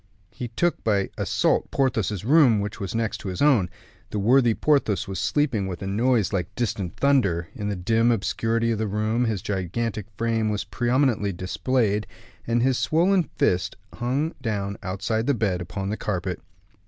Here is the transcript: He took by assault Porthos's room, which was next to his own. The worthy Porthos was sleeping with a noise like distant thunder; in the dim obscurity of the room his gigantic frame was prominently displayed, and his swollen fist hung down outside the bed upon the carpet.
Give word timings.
He 0.31 0.47
took 0.47 0.83
by 0.83 1.11
assault 1.15 1.69
Porthos's 1.69 2.25
room, 2.25 2.59
which 2.59 2.79
was 2.79 2.95
next 2.95 3.17
to 3.19 3.27
his 3.27 3.39
own. 3.39 3.69
The 4.09 4.17
worthy 4.17 4.55
Porthos 4.55 5.07
was 5.07 5.19
sleeping 5.19 5.67
with 5.67 5.83
a 5.83 5.85
noise 5.85 6.33
like 6.33 6.55
distant 6.55 6.95
thunder; 6.95 7.49
in 7.53 7.69
the 7.69 7.75
dim 7.75 8.09
obscurity 8.11 8.71
of 8.71 8.79
the 8.79 8.87
room 8.87 9.25
his 9.25 9.43
gigantic 9.43 10.07
frame 10.17 10.49
was 10.49 10.63
prominently 10.63 11.31
displayed, 11.33 12.07
and 12.47 12.63
his 12.63 12.79
swollen 12.79 13.29
fist 13.35 13.75
hung 13.93 14.33
down 14.41 14.75
outside 14.81 15.27
the 15.27 15.35
bed 15.35 15.61
upon 15.61 15.89
the 15.89 15.97
carpet. 15.97 16.41